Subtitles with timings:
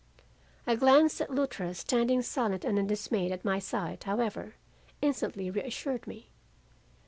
[0.65, 4.55] "A glance at Luttra standing silent and undismayed at my side, however,
[4.99, 6.31] instantly reassured me.